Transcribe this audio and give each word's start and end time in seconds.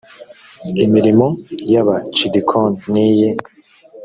imirimo 0.85 1.27
ya 1.71 1.83
bacidikoni 1.87 2.79
niyi 2.91 3.29